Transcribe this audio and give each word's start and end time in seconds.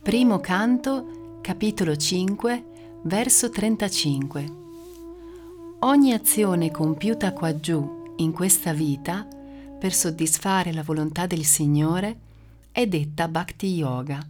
Primo 0.00 0.38
canto, 0.38 1.40
capitolo 1.40 1.96
5, 1.96 3.00
verso 3.02 3.50
35. 3.50 4.54
Ogni 5.80 6.12
azione 6.12 6.70
compiuta 6.70 7.32
qua 7.32 7.58
giù, 7.58 8.14
in 8.18 8.30
questa 8.30 8.72
vita, 8.72 9.26
per 9.76 9.92
soddisfare 9.92 10.72
la 10.72 10.84
volontà 10.84 11.26
del 11.26 11.44
Signore, 11.44 12.16
è 12.70 12.86
detta 12.86 13.26
Bhakti 13.26 13.74
Yoga, 13.74 14.24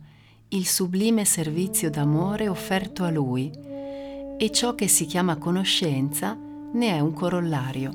il 0.48 0.66
sublime 0.66 1.26
servizio 1.26 1.90
d'amore 1.90 2.48
offerto 2.48 3.04
a 3.04 3.10
Lui, 3.10 3.50
e 4.38 4.50
ciò 4.50 4.74
che 4.74 4.88
si 4.88 5.04
chiama 5.04 5.36
conoscenza 5.36 6.46
ne 6.72 6.96
è 6.96 7.00
un 7.00 7.14
corollario. 7.14 7.92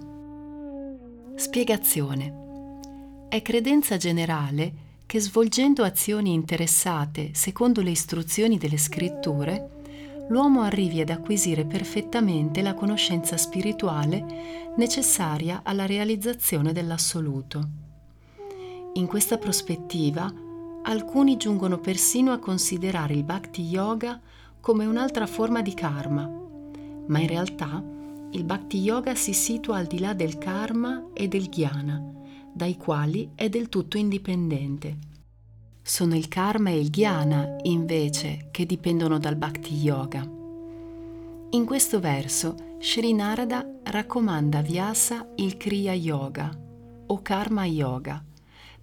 Spiegazione. 1.36 2.42
È 3.30 3.40
credenza 3.44 3.98
generale 3.98 4.82
che 5.06 5.20
svolgendo 5.20 5.84
azioni 5.84 6.34
interessate 6.34 7.32
secondo 7.34 7.82
le 7.82 7.92
istruzioni 7.92 8.58
delle 8.58 8.78
scritture, 8.78 10.26
l'uomo 10.30 10.62
arrivi 10.62 11.02
ad 11.02 11.10
acquisire 11.10 11.66
perfettamente 11.66 12.64
la 12.64 12.74
conoscenza 12.74 13.38
spirituale 13.38 14.72
necessaria 14.76 15.62
alla 15.64 15.86
realizzazione 15.86 16.74
dell'assoluto. 16.74 17.68
In 18.94 19.06
questa 19.06 19.38
prospettiva, 19.38 20.34
alcuni 20.84 21.38
giungono 21.38 21.78
persino 21.78 22.32
a 22.32 22.40
considerare 22.40 23.14
il 23.14 23.24
Bhakti 23.24 23.62
Yoga 23.62 24.20
come 24.60 24.86
un'altra 24.86 25.28
forma 25.28 25.62
di 25.62 25.76
karma, 25.76 26.28
ma 27.06 27.20
in 27.20 27.28
realtà 27.28 28.02
il 28.34 28.44
Bhakti 28.46 28.80
Yoga 28.80 29.14
si 29.14 29.32
situa 29.32 29.78
al 29.78 29.86
di 29.86 30.00
là 30.00 30.14
del 30.14 30.40
karma 30.40 31.10
e 31.14 31.28
del 31.28 31.50
jnana, 31.50 32.04
dai 32.52 32.78
quali 32.78 33.32
è 33.36 33.48
del 33.48 33.70
tutto 33.70 33.98
indipendente. 33.98 34.98
Sono 35.84 36.16
il 36.16 36.28
karma 36.28 36.72
e 36.72 36.80
il 36.80 36.90
jnana, 36.90 37.58
invece, 37.64 38.48
che 38.52 38.66
dipendono 38.66 39.20
dal 39.20 39.36
bhakti 39.36 39.76
yoga. 39.76 40.28
In 41.52 41.66
questo 41.66 42.00
verso, 42.00 42.56
Sri 42.80 43.14
Narada 43.14 43.68
raccomanda 43.84 44.60
a 44.60 44.62
Vyasa 44.62 45.28
il 45.36 45.56
Kriya 45.56 45.94
Yoga 45.94 46.50
o 47.06 47.22
Karma 47.22 47.66
Yoga, 47.66 48.24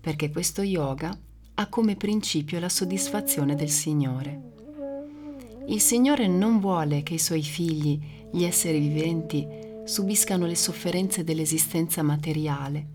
perché 0.00 0.31
questo 0.31 0.62
yoga 0.62 1.10
ha 1.55 1.66
come 1.69 1.97
principio 1.97 2.60
la 2.60 2.69
soddisfazione 2.69 3.56
del 3.56 3.71
Signore. 3.71 4.49
Il 5.66 5.81
Signore 5.81 6.28
non 6.28 6.60
vuole 6.60 7.03
che 7.03 7.15
i 7.15 7.19
suoi 7.19 7.43
figli, 7.43 8.19
gli 8.33 8.45
esseri 8.45 8.79
viventi, 8.79 9.47
subiscano 9.85 10.47
le 10.47 10.55
sofferenze 10.55 11.25
dell'esistenza 11.25 12.03
materiale, 12.03 12.87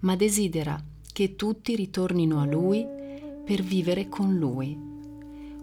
ma 0.00 0.16
desidera 0.16 0.82
che 1.12 1.36
tutti 1.36 1.74
ritornino 1.76 2.40
a 2.40 2.44
Lui 2.44 2.86
per 3.44 3.62
vivere 3.62 4.08
con 4.08 4.36
Lui. 4.36 4.78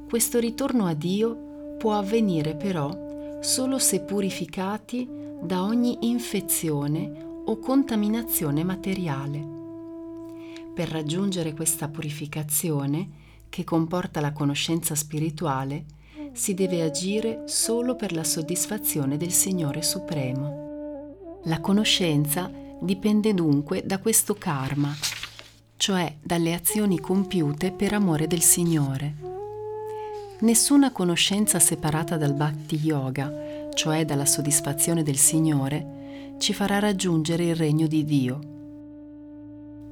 Questo 0.08 0.40
ritorno 0.40 0.86
a 0.86 0.94
Dio 0.94 1.76
può 1.78 1.94
avvenire 1.94 2.56
però 2.56 3.40
solo 3.42 3.80
se 3.80 4.02
purificati 4.02 5.08
da 5.42 5.64
ogni 5.64 5.98
infezione 6.02 7.30
o 7.46 7.58
contaminazione 7.58 8.64
materiale. 8.64 9.60
Per 10.74 10.88
raggiungere 10.88 11.54
questa 11.54 11.90
purificazione, 11.90 13.20
che 13.50 13.64
comporta 13.64 14.22
la 14.22 14.31
conoscenza 14.31 14.96
spirituale, 14.96 15.86
si 16.34 16.53
deve 16.53 16.81
agire 16.81 17.44
solo 17.46 17.96
per 17.96 18.14
la 18.14 18.24
soddisfazione 18.24 19.18
del 19.18 19.31
Signore 19.31 19.81
Supremo. 19.81 21.40
La 21.46 21.59
conoscenza 21.59 22.50
dipende 22.80 23.34
dunque 23.34 23.84
da 23.86 24.00
questo 24.00 24.36
karma, 24.36 24.94
cioè 25.78 26.16
dalle 26.22 26.53
azioni 26.53 27.00
compiute 27.00 27.72
per 27.72 27.94
amore 27.94 28.28
del 28.28 28.42
Signore. 28.42 29.16
Nessuna 30.40 30.92
conoscenza 30.92 31.59
separata 31.59 32.18
dal 32.18 32.34
Bhakti 32.34 32.75
Yoga, 32.75 33.69
cioè 33.74 34.06
dalla 34.06 34.25
soddisfazione 34.25 35.03
del 35.03 35.18
Signore, 35.18 36.36
ci 36.40 36.53
farà 36.53 36.80
raggiungere 36.80 37.46
il 37.46 37.56
regno 37.56 37.88
di 37.88 38.03
Dio. 38.03 38.40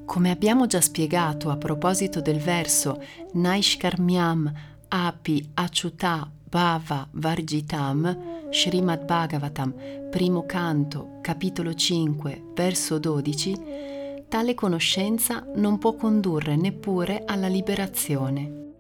Come 0.06 0.31
abbiamo 0.31 0.66
già 0.66 0.81
spiegato 0.81 1.51
a 1.51 1.57
proposito 1.57 2.21
del 2.21 2.39
verso 2.39 3.00
Naishkarmyam 3.33 4.51
api 4.89 5.50
achuta 5.53 6.29
bhava 6.50 7.07
varjitam 7.11 8.50
Srimad 8.51 9.05
Bhagavatam, 9.05 9.73
primo 10.09 10.45
canto, 10.47 11.19
capitolo 11.22 11.75
5, 11.75 12.45
verso 12.55 12.97
12, 12.97 14.25
tale 14.27 14.55
conoscenza 14.55 15.45
non 15.55 15.77
può 15.77 15.95
condurre 15.95 16.55
neppure 16.55 17.23
alla 17.25 17.47
liberazione. 17.47 18.72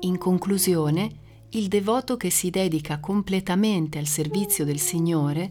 In 0.00 0.18
conclusione, 0.18 1.10
il 1.50 1.68
devoto 1.68 2.18
che 2.18 2.28
si 2.28 2.50
dedica 2.50 3.00
completamente 3.00 3.98
al 3.98 4.06
servizio 4.06 4.66
del 4.66 4.78
Signore, 4.78 5.50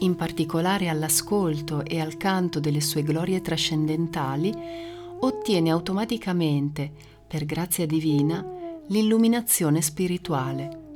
in 0.00 0.14
particolare 0.14 0.90
all'ascolto 0.90 1.82
e 1.82 1.98
al 1.98 2.18
canto 2.18 2.60
delle 2.60 2.82
sue 2.82 3.02
glorie 3.02 3.40
trascendentali, 3.40 4.52
ottiene 5.20 5.70
automaticamente, 5.70 6.92
per 7.26 7.46
grazia 7.46 7.86
divina, 7.86 8.56
l'illuminazione 8.88 9.82
spirituale. 9.82 10.86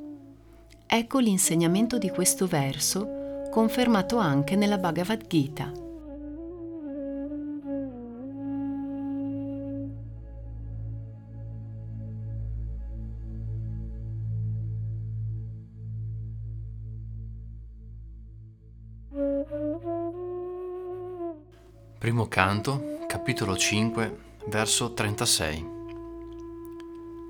Ecco 0.87 1.19
l'insegnamento 1.19 1.99
di 1.99 2.09
questo 2.11 2.47
verso, 2.47 3.49
confermato 3.51 4.17
anche 4.17 4.57
nella 4.57 4.79
Bhagavad 4.79 5.27
Gita. 5.27 5.73
Primo 21.99 22.27
canto, 22.27 23.05
capitolo 23.07 23.57
5, 23.57 24.19
verso 24.47 24.93
36. 24.93 25.82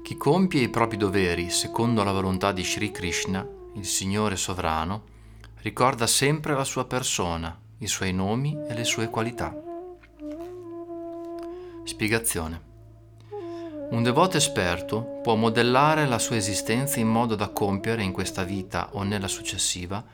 Chi 0.02 0.16
compie 0.16 0.62
i 0.62 0.68
propri 0.68 0.96
doveri 0.96 1.50
secondo 1.50 2.02
la 2.02 2.12
volontà 2.12 2.52
di 2.52 2.64
Sri 2.64 2.90
Krishna, 2.90 3.46
il 3.74 3.84
Signore 3.86 4.36
sovrano, 4.36 5.02
ricorda 5.62 6.06
sempre 6.06 6.54
la 6.54 6.64
sua 6.64 6.84
persona, 6.84 7.58
i 7.78 7.86
suoi 7.86 8.12
nomi 8.12 8.56
e 8.68 8.74
le 8.74 8.84
sue 8.84 9.08
qualità. 9.08 9.54
Spiegazione. 11.84 12.70
Un 13.90 14.02
devoto 14.02 14.36
esperto 14.36 15.20
può 15.22 15.34
modellare 15.34 16.06
la 16.06 16.18
sua 16.18 16.36
esistenza 16.36 16.98
in 16.98 17.08
modo 17.08 17.34
da 17.34 17.48
compiere 17.48 18.02
in 18.02 18.12
questa 18.12 18.42
vita 18.42 18.90
o 18.92 19.02
nella 19.02 19.28
successiva 19.28 20.04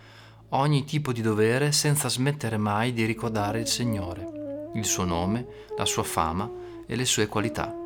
ogni 0.51 0.85
tipo 0.85 1.13
di 1.13 1.21
dovere 1.21 1.73
senza 1.73 2.09
smettere 2.09 2.57
mai 2.57 2.93
di 2.93 3.05
ricordare 3.05 3.61
il 3.61 3.67
Signore 3.67 4.39
il 4.75 4.85
suo 4.85 5.05
nome, 5.05 5.47
la 5.77 5.85
sua 5.85 6.03
fama 6.03 6.51
e 6.87 6.97
le 6.97 7.05
sue 7.05 7.27
qualità. 7.27 7.78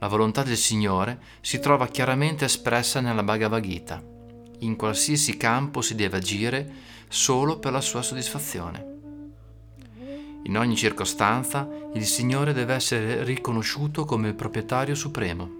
La 0.00 0.08
volontà 0.08 0.42
del 0.42 0.56
Signore 0.56 1.20
si 1.42 1.58
trova 1.58 1.86
chiaramente 1.86 2.46
espressa 2.46 3.00
nella 3.00 3.22
Bhagavad 3.22 3.62
Gita. 3.62 4.02
In 4.60 4.74
qualsiasi 4.76 5.36
campo 5.36 5.82
si 5.82 5.94
deve 5.94 6.16
agire 6.16 6.72
solo 7.08 7.58
per 7.58 7.72
la 7.72 7.82
sua 7.82 8.00
soddisfazione. 8.00 8.98
In 10.44 10.56
ogni 10.56 10.74
circostanza 10.74 11.68
il 11.92 12.06
Signore 12.06 12.54
deve 12.54 12.72
essere 12.72 13.24
riconosciuto 13.24 14.06
come 14.06 14.28
il 14.28 14.34
proprietario 14.34 14.94
supremo. 14.94 15.58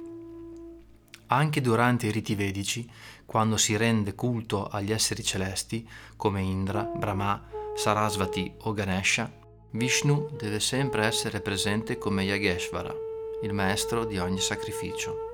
Anche 1.27 1.61
durante 1.61 2.07
i 2.07 2.11
riti 2.11 2.35
vedici, 2.35 2.89
quando 3.27 3.59
si 3.59 3.77
rende 3.77 4.15
culto 4.15 4.67
agli 4.67 4.91
esseri 4.91 5.23
celesti 5.23 5.87
come 6.17 6.41
Indra, 6.41 6.83
Brahma, 6.83 7.47
Sarasvati 7.77 8.51
o 8.63 8.73
Ganesha, 8.73 9.31
Vishnu 9.73 10.31
deve 10.37 10.61
sempre 10.61 11.05
essere 11.05 11.41
presente 11.41 11.99
come 11.99 12.25
Yageshvara, 12.25 13.09
il 13.43 13.53
maestro 13.53 14.05
di 14.05 14.19
ogni 14.19 14.41
sacrificio. 14.41 15.29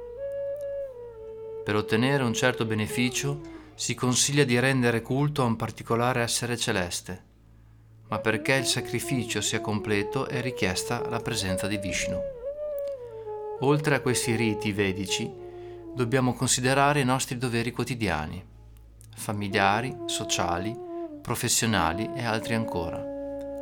Per 1.64 1.74
ottenere 1.74 2.22
un 2.22 2.32
certo 2.32 2.64
beneficio 2.64 3.40
si 3.74 3.94
consiglia 3.94 4.44
di 4.44 4.58
rendere 4.58 5.02
culto 5.02 5.42
a 5.42 5.46
un 5.46 5.56
particolare 5.56 6.22
essere 6.22 6.56
celeste, 6.56 7.22
ma 8.08 8.18
perché 8.18 8.54
il 8.54 8.66
sacrificio 8.66 9.40
sia 9.40 9.60
completo 9.60 10.26
è 10.26 10.40
richiesta 10.40 11.08
la 11.08 11.18
presenza 11.18 11.66
di 11.66 11.78
Vishnu. 11.78 12.18
Oltre 13.60 13.96
a 13.96 14.00
questi 14.00 14.36
riti 14.36 14.72
vedici, 14.72 15.28
dobbiamo 15.94 16.34
considerare 16.34 17.00
i 17.00 17.04
nostri 17.04 17.36
doveri 17.38 17.72
quotidiani, 17.72 18.44
familiari, 19.16 19.96
sociali, 20.06 20.76
professionali 21.20 22.10
e 22.14 22.24
altri 22.24 22.54
ancora 22.54 23.14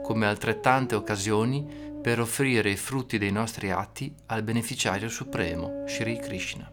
come 0.05 0.26
altrettante 0.26 0.94
occasioni 0.94 1.93
per 2.05 2.21
offrire 2.21 2.69
i 2.69 2.77
frutti 2.77 3.17
dei 3.17 3.33
nostri 3.33 3.71
atti 3.71 4.15
al 4.27 4.43
beneficiario 4.43 5.09
supremo, 5.09 5.85
Sri 5.87 6.19
Krishna. 6.19 6.71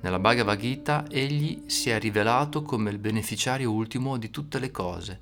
Nella 0.00 0.20
Bhagavad 0.20 0.56
Gita 0.56 1.04
egli 1.10 1.64
si 1.66 1.90
è 1.90 1.98
rivelato 1.98 2.62
come 2.62 2.90
il 2.90 2.98
beneficiario 2.98 3.72
ultimo 3.72 4.18
di 4.18 4.30
tutte 4.30 4.60
le 4.60 4.70
cose, 4.70 5.20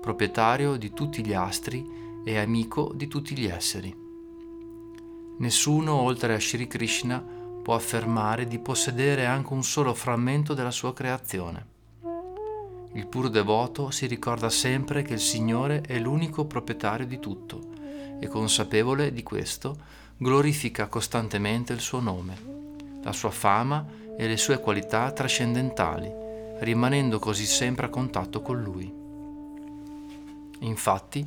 proprietario 0.00 0.76
di 0.76 0.94
tutti 0.94 1.22
gli 1.22 1.34
astri 1.34 1.84
e 2.24 2.38
amico 2.38 2.90
di 2.94 3.06
tutti 3.06 3.36
gli 3.36 3.44
esseri. 3.44 3.94
Nessuno 5.36 6.00
oltre 6.00 6.32
a 6.32 6.40
Sri 6.40 6.66
Krishna 6.66 7.22
può 7.62 7.74
affermare 7.74 8.46
di 8.46 8.58
possedere 8.60 9.26
anche 9.26 9.52
un 9.52 9.62
solo 9.62 9.92
frammento 9.92 10.54
della 10.54 10.70
sua 10.70 10.94
creazione. 10.94 11.66
Il 12.94 13.06
puro 13.08 13.28
devoto 13.28 13.90
si 13.90 14.06
ricorda 14.06 14.48
sempre 14.48 15.02
che 15.02 15.12
il 15.12 15.20
Signore 15.20 15.82
è 15.82 15.98
l'unico 15.98 16.46
proprietario 16.46 17.06
di 17.06 17.18
tutto 17.18 17.76
e 18.20 18.28
consapevole 18.28 19.12
di 19.12 19.22
questo 19.22 19.76
glorifica 20.16 20.86
costantemente 20.86 21.72
il 21.72 21.80
suo 21.80 21.98
nome, 21.98 22.36
la 23.02 23.12
sua 23.12 23.30
fama 23.30 23.84
e 24.16 24.28
le 24.28 24.36
sue 24.36 24.60
qualità 24.60 25.10
trascendentali, 25.12 26.12
rimanendo 26.58 27.18
così 27.18 27.46
sempre 27.46 27.86
a 27.86 27.88
contatto 27.88 28.42
con 28.42 28.62
Lui. 28.62 28.92
Infatti, 30.60 31.26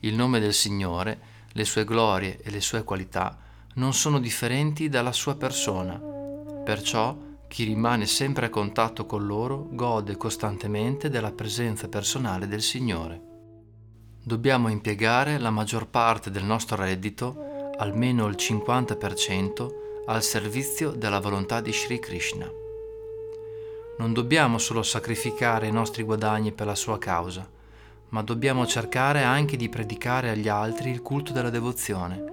il 0.00 0.14
nome 0.14 0.40
del 0.40 0.52
Signore, 0.52 1.18
le 1.52 1.64
sue 1.64 1.84
glorie 1.84 2.38
e 2.42 2.50
le 2.50 2.60
sue 2.60 2.84
qualità 2.84 3.38
non 3.74 3.94
sono 3.94 4.20
differenti 4.20 4.90
dalla 4.90 5.12
sua 5.12 5.36
persona, 5.36 5.98
perciò 5.98 7.16
chi 7.48 7.64
rimane 7.64 8.04
sempre 8.04 8.46
a 8.46 8.50
contatto 8.50 9.06
con 9.06 9.24
loro 9.26 9.68
gode 9.70 10.16
costantemente 10.16 11.08
della 11.08 11.32
presenza 11.32 11.88
personale 11.88 12.46
del 12.46 12.62
Signore. 12.62 13.33
Dobbiamo 14.26 14.70
impiegare 14.70 15.36
la 15.36 15.50
maggior 15.50 15.86
parte 15.86 16.30
del 16.30 16.44
nostro 16.44 16.76
reddito, 16.76 17.72
almeno 17.76 18.26
il 18.26 18.36
50%, 18.36 19.74
al 20.06 20.22
servizio 20.22 20.92
della 20.92 21.20
volontà 21.20 21.60
di 21.60 21.70
Sri 21.70 21.98
Krishna. 21.98 22.50
Non 23.98 24.14
dobbiamo 24.14 24.56
solo 24.56 24.82
sacrificare 24.82 25.66
i 25.66 25.72
nostri 25.72 26.04
guadagni 26.04 26.52
per 26.52 26.64
la 26.64 26.74
sua 26.74 26.98
causa, 26.98 27.46
ma 28.08 28.22
dobbiamo 28.22 28.66
cercare 28.66 29.22
anche 29.22 29.58
di 29.58 29.68
predicare 29.68 30.30
agli 30.30 30.48
altri 30.48 30.88
il 30.88 31.02
culto 31.02 31.34
della 31.34 31.50
devozione, 31.50 32.24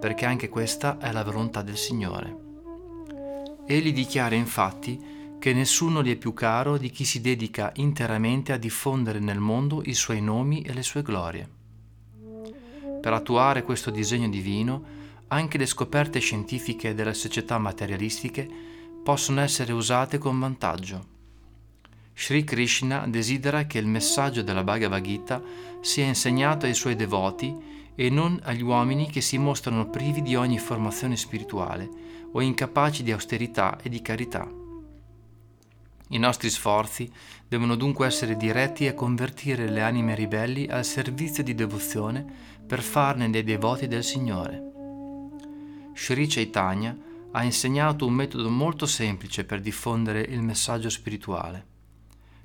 perché 0.00 0.26
anche 0.26 0.48
questa 0.48 0.98
è 0.98 1.12
la 1.12 1.22
volontà 1.22 1.62
del 1.62 1.76
Signore. 1.76 2.36
Egli 3.64 3.92
dichiara 3.92 4.34
infatti 4.34 5.21
che 5.42 5.52
nessuno 5.52 6.04
gli 6.04 6.12
è 6.12 6.14
più 6.14 6.34
caro 6.34 6.78
di 6.78 6.88
chi 6.88 7.04
si 7.04 7.20
dedica 7.20 7.72
interamente 7.74 8.52
a 8.52 8.56
diffondere 8.56 9.18
nel 9.18 9.40
mondo 9.40 9.82
i 9.84 9.92
suoi 9.92 10.20
nomi 10.20 10.62
e 10.62 10.72
le 10.72 10.84
sue 10.84 11.02
glorie. 11.02 11.48
Per 13.00 13.12
attuare 13.12 13.64
questo 13.64 13.90
disegno 13.90 14.28
divino, 14.28 14.84
anche 15.26 15.58
le 15.58 15.66
scoperte 15.66 16.20
scientifiche 16.20 16.94
delle 16.94 17.12
società 17.12 17.58
materialistiche 17.58 18.48
possono 19.02 19.40
essere 19.40 19.72
usate 19.72 20.16
con 20.18 20.38
vantaggio. 20.38 21.06
Sri 22.14 22.44
Krishna 22.44 23.08
desidera 23.08 23.64
che 23.64 23.78
il 23.78 23.88
messaggio 23.88 24.42
della 24.42 24.62
Bhagavad 24.62 25.02
Gita 25.02 25.42
sia 25.80 26.04
insegnato 26.04 26.66
ai 26.66 26.74
suoi 26.74 26.94
devoti 26.94 27.52
e 27.96 28.10
non 28.10 28.38
agli 28.44 28.62
uomini 28.62 29.10
che 29.10 29.20
si 29.20 29.38
mostrano 29.38 29.90
privi 29.90 30.22
di 30.22 30.36
ogni 30.36 30.60
formazione 30.60 31.16
spirituale 31.16 31.88
o 32.30 32.40
incapaci 32.40 33.02
di 33.02 33.10
austerità 33.10 33.80
e 33.82 33.88
di 33.88 34.00
carità. 34.00 34.61
I 36.12 36.18
nostri 36.18 36.48
sforzi 36.48 37.10
devono 37.46 37.74
dunque 37.74 38.06
essere 38.06 38.36
diretti 38.36 38.86
a 38.86 38.94
convertire 38.94 39.68
le 39.68 39.82
anime 39.82 40.14
ribelli 40.14 40.66
al 40.66 40.84
servizio 40.84 41.42
di 41.42 41.54
devozione 41.54 42.24
per 42.66 42.80
farne 42.80 43.28
dei 43.28 43.42
devoti 43.42 43.88
del 43.88 44.04
Signore. 44.04 44.70
Sri 45.94 46.26
Chaitanya 46.26 46.96
ha 47.32 47.44
insegnato 47.44 48.06
un 48.06 48.14
metodo 48.14 48.48
molto 48.50 48.86
semplice 48.86 49.44
per 49.44 49.60
diffondere 49.60 50.20
il 50.20 50.42
messaggio 50.42 50.88
spirituale. 50.90 51.66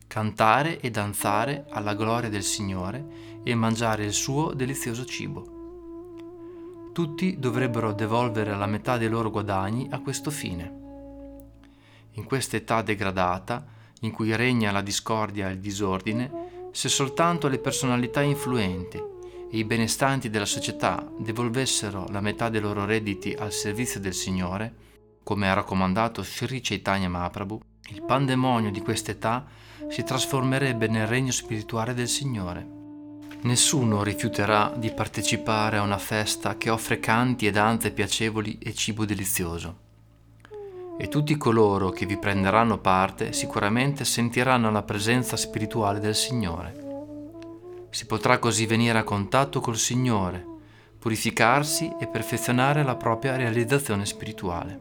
Cantare 0.07 0.79
e 0.79 0.89
danzare 0.89 1.65
alla 1.69 1.93
gloria 1.93 2.29
del 2.29 2.43
Signore 2.43 3.05
e 3.43 3.55
mangiare 3.55 4.05
il 4.05 4.13
suo 4.13 4.53
delizioso 4.53 5.05
cibo 5.05 5.55
tutti 6.97 7.37
dovrebbero 7.37 7.93
devolvere 7.93 8.55
la 8.55 8.65
metà 8.65 8.97
dei 8.97 9.07
loro 9.07 9.29
guadagni 9.29 9.87
a 9.91 9.99
questo 9.99 10.31
fine. 10.31 10.86
In 12.17 12.25
questa 12.25 12.57
età 12.57 12.81
degradata, 12.81 13.65
in 14.01 14.11
cui 14.11 14.35
regna 14.35 14.71
la 14.71 14.81
discordia 14.81 15.49
e 15.49 15.53
il 15.53 15.59
disordine, 15.59 16.69
se 16.71 16.89
soltanto 16.89 17.47
le 17.47 17.59
personalità 17.59 18.21
influenti 18.21 18.97
e 18.97 19.57
i 19.57 19.63
benestanti 19.63 20.29
della 20.29 20.45
società 20.45 21.07
devolvessero 21.17 22.05
la 22.09 22.19
metà 22.21 22.49
dei 22.49 22.59
loro 22.59 22.85
redditi 22.85 23.33
al 23.33 23.51
servizio 23.51 23.99
del 23.99 24.13
Signore, 24.13 24.75
come 25.23 25.49
ha 25.49 25.53
raccomandato 25.53 26.23
Sri 26.23 26.59
Chaitanya 26.61 27.07
Mahaprabhu, 27.07 27.59
il 27.89 28.03
pandemonio 28.03 28.71
di 28.71 28.81
quest'età 28.81 29.45
si 29.87 30.03
trasformerebbe 30.03 30.87
nel 30.87 31.07
regno 31.07 31.31
spirituale 31.31 31.93
del 31.93 32.07
Signore. 32.07 32.75
Nessuno 33.41 34.03
rifiuterà 34.03 34.73
di 34.75 34.91
partecipare 34.91 35.77
a 35.77 35.83
una 35.83 35.99
festa 35.99 36.57
che 36.57 36.69
offre 36.71 36.99
canti 36.99 37.45
e 37.45 37.51
danze 37.51 37.91
piacevoli 37.91 38.57
e 38.57 38.73
cibo 38.73 39.05
delizioso. 39.05 39.85
E 40.99 41.09
tutti 41.09 41.37
coloro 41.37 41.91
che 41.91 42.07
vi 42.07 42.17
prenderanno 42.17 42.79
parte 42.79 43.31
sicuramente 43.31 44.03
sentiranno 44.03 44.71
la 44.71 44.81
presenza 44.81 45.37
spirituale 45.37 45.99
del 45.99 46.15
Signore. 46.15 46.85
Si 47.91 48.07
potrà 48.07 48.39
così 48.39 48.65
venire 48.65 48.97
a 48.97 49.03
contatto 49.03 49.59
col 49.59 49.77
Signore, 49.77 50.43
purificarsi 50.97 51.93
e 51.99 52.07
perfezionare 52.07 52.83
la 52.83 52.95
propria 52.95 53.35
realizzazione 53.35 54.07
spirituale. 54.07 54.79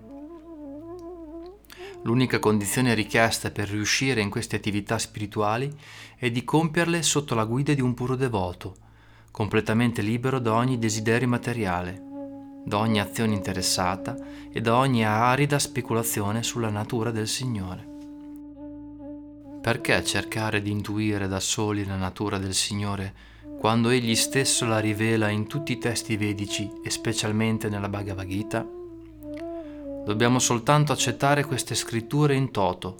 L'unica 2.02 2.38
condizione 2.38 2.94
richiesta 2.94 3.50
per 3.50 3.68
riuscire 3.68 4.20
in 4.20 4.30
queste 4.30 4.56
attività 4.56 4.98
spirituali 4.98 5.70
è 6.16 6.30
di 6.30 6.44
compierle 6.44 7.02
sotto 7.02 7.34
la 7.34 7.44
guida 7.44 7.74
di 7.74 7.82
un 7.82 7.92
puro 7.94 8.16
devoto, 8.16 8.76
completamente 9.30 10.00
libero 10.00 10.38
da 10.38 10.54
ogni 10.54 10.78
desiderio 10.78 11.28
materiale, 11.28 12.15
da 12.66 12.78
ogni 12.78 12.98
azione 12.98 13.32
interessata 13.32 14.16
e 14.50 14.60
da 14.60 14.74
ogni 14.74 15.04
arida 15.04 15.56
speculazione 15.56 16.42
sulla 16.42 16.68
natura 16.68 17.12
del 17.12 17.28
Signore. 17.28 17.94
Perché 19.62 20.02
cercare 20.02 20.60
di 20.60 20.72
intuire 20.72 21.28
da 21.28 21.38
soli 21.38 21.84
la 21.84 21.94
natura 21.94 22.38
del 22.38 22.54
Signore 22.54 23.14
quando 23.60 23.90
Egli 23.90 24.16
stesso 24.16 24.66
la 24.66 24.80
rivela 24.80 25.28
in 25.28 25.46
tutti 25.46 25.70
i 25.70 25.78
testi 25.78 26.16
vedici 26.16 26.68
e 26.82 26.90
specialmente 26.90 27.68
nella 27.68 27.88
Bhagavad 27.88 28.26
Gita? 28.26 28.66
Dobbiamo 30.04 30.40
soltanto 30.40 30.90
accettare 30.90 31.44
queste 31.44 31.76
scritture 31.76 32.34
in 32.34 32.50
toto 32.50 32.98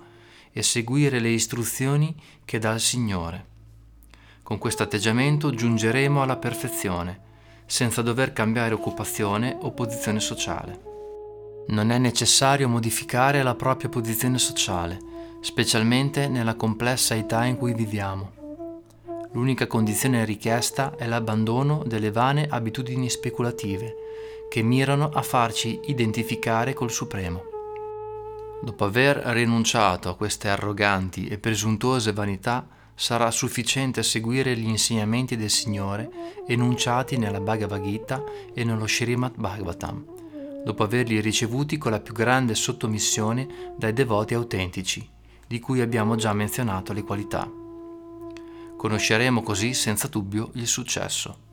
e 0.53 0.63
seguire 0.63 1.19
le 1.19 1.31
istruzioni 1.31 2.15
che 2.45 2.61
dà 2.61 2.73
il 2.73 2.81
Signore. 2.81 3.47
Con 4.45 4.59
questo 4.59 4.85
atteggiamento 4.85 5.51
giungeremo 5.51 6.23
alla 6.23 6.37
perfezione, 6.37 7.26
senza 7.67 8.01
dover 8.01 8.33
cambiare 8.33 8.75
occupazione 8.75 9.57
o 9.61 9.73
posizione 9.73 10.21
sociale. 10.21 10.81
Non 11.69 11.91
è 11.91 11.99
necessario 11.99 12.69
modificare 12.69 13.43
la 13.43 13.55
propria 13.55 13.89
posizione 13.89 14.39
sociale, 14.39 14.99
specialmente 15.41 16.29
nella 16.29 16.55
complessa 16.55 17.15
età 17.15 17.45
in 17.45 17.57
cui 17.57 17.75
viviamo. 17.75 18.33
L'unica 19.33 19.67
condizione 19.67 20.25
richiesta 20.25 20.95
è 20.97 21.07
l'abbandono 21.07 21.83
delle 21.85 22.11
vane 22.11 22.47
abitudini 22.49 23.11
speculative 23.11 23.95
che 24.49 24.63
mirano 24.63 25.11
a 25.13 25.23
farci 25.23 25.81
identificare 25.87 26.73
col 26.73 26.91
Supremo. 26.91 27.43
Dopo 28.63 28.85
aver 28.85 29.17
rinunciato 29.19 30.09
a 30.09 30.17
queste 30.17 30.49
arroganti 30.49 31.27
e 31.27 31.39
presuntuose 31.39 32.13
vanità, 32.13 32.67
sarà 32.97 33.31
sufficiente 33.31 34.03
seguire 34.03 34.57
gli 34.57 34.67
insegnamenti 34.67 35.37
del 35.37 35.51
Signore 35.51 36.11
enunciati 36.47 37.19
nella 37.19 37.41
Bhagavad 37.41 37.83
Gita 37.83 38.25
e 38.55 38.65
nello 38.65 38.89
Srimad 38.89 39.35
Bhagavatam, 39.37 40.05
dopo 40.65 40.83
averli 40.83 41.21
ricevuti 41.21 41.77
con 41.77 41.93
la 41.93 42.01
più 42.01 42.15
grande 42.15 42.55
sottomissione 42.55 43.75
dai 43.77 43.93
devoti 43.93 44.33
autentici, 44.33 45.07
di 45.47 45.61
cui 45.61 45.83
abbiamo 45.83 46.17
già 46.17 46.33
menzionato 46.33 46.95
le 46.95 47.03
qualità. 47.03 47.49
Conosceremo 48.77 49.43
così 49.43 49.75
senza 49.75 50.09
dubbio 50.09 50.51
il 50.55 50.67
successo. 50.67 51.46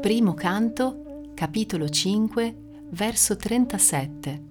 Primo 0.00 0.34
canto, 0.34 1.30
capitolo 1.34 1.88
5, 1.88 2.56
verso 2.90 3.36
37. 3.36 4.42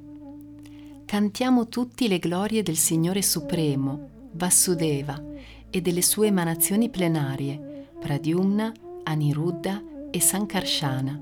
Cantiamo 1.06 1.68
tutti 1.68 2.08
le 2.08 2.18
glorie 2.18 2.64
del 2.64 2.78
Signore 2.78 3.22
Supremo, 3.22 4.10
Vasudeva, 4.32 5.22
e 5.70 5.82
delle 5.82 6.02
sue 6.02 6.28
emanazioni 6.28 6.90
plenarie, 6.90 7.90
Pradyumna, 8.00 8.72
Aniruddha 9.04 9.84
e 10.10 10.20
Sankarsana. 10.20 11.22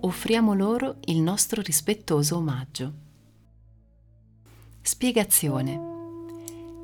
Offriamo 0.00 0.54
loro 0.54 0.98
il 1.06 1.20
nostro 1.20 1.60
rispettoso 1.62 2.36
omaggio. 2.36 2.92
Spiegazione. 4.80 5.94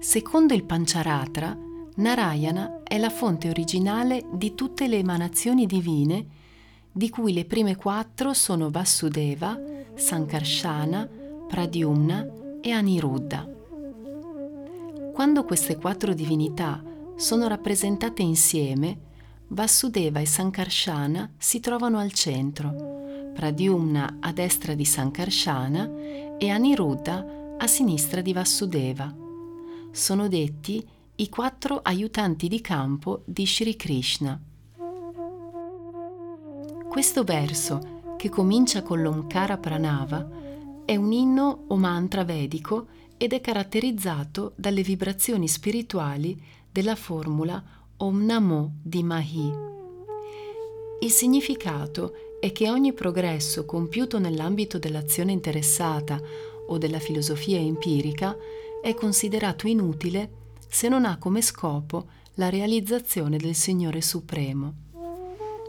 Secondo 0.01 0.55
il 0.55 0.65
Pancharatra, 0.65 1.57
Narayana 1.95 2.83
è 2.83 2.99
la 2.99 3.11
fonte 3.11 3.51
originale 3.51 4.25
di 4.33 4.55
tutte 4.55 4.89
le 4.89 4.97
emanazioni 4.97 5.67
divine 5.67 6.41
di 6.93 7.09
cui 7.09 7.33
le 7.33 7.47
prime 7.47 7.75
quattro 7.75 8.35
sono 8.35 8.71
Vasudeva, 8.71 9.59
Sankarshana, 9.95 11.09
Pradyumna 11.49 12.27
e 12.61 12.71
Aniruddha. 12.71 13.49
Quando 15.13 15.45
queste 15.45 15.77
quattro 15.77 16.15
divinità 16.15 16.83
sono 17.17 17.49
rappresentate 17.49 18.23
insieme, 18.23 19.11
Vasudeva 19.49 20.21
e 20.21 20.27
Sankarshana 20.27 21.33
si 21.37 21.61
trovano 21.61 21.99
al 21.99 22.13
centro, 22.13 23.31
Pradyumna 23.35 24.19
a 24.21 24.33
destra 24.33 24.75
di 24.75 24.85
Sankarshana 24.85 26.37
e 26.39 26.51
Aniruddha 26.51 27.57
a 27.59 27.67
sinistra 27.67 28.21
di 28.21 28.33
Vasudeva. 28.33 29.15
Sono 29.91 30.29
detti 30.29 30.87
i 31.17 31.29
quattro 31.29 31.81
aiutanti 31.83 32.49
di 32.49 32.61
campo 32.61 33.23
di 33.27 33.47
Sri 33.47 33.77
Krishna. 33.77 34.41
Questo 36.93 37.25
verso, 37.25 38.03
che 38.19 38.29
comincia 38.29 38.83
con 38.83 39.01
l'Omkara 39.01 39.57
Pranava, 39.57 40.29
è 40.85 40.95
un 40.95 41.11
inno 41.11 41.65
o 41.69 41.77
mantra 41.77 42.23
vedico 42.23 42.89
ed 43.17 43.33
è 43.33 43.41
caratterizzato 43.41 44.53
dalle 44.57 44.83
vibrazioni 44.83 45.49
spirituali 45.49 46.39
della 46.71 46.95
formula 46.95 47.65
Om 47.97 48.25
Namo 48.27 48.75
di 48.83 49.03
Mahi. 49.03 49.53
Il 51.01 51.11
significato 51.11 52.13
è 52.39 52.53
che 52.53 52.69
ogni 52.69 52.93
progresso 52.93 53.65
compiuto 53.65 54.19
nell'ambito 54.19 54.79
dell'azione 54.79 55.33
interessata 55.33 56.21
o 56.67 56.77
della 56.77 56.99
filosofia 56.99 57.59
empirica 57.59 58.37
è 58.83 58.93
considerato 58.93 59.67
inutile 59.67 60.31
se 60.69 60.91
non 60.91 61.07
ha 61.07 61.17
come 61.17 61.41
scopo 61.41 62.09
la 62.35 62.51
realizzazione 62.51 63.39
del 63.39 63.55
Signore 63.55 64.03
Supremo. 64.03 64.92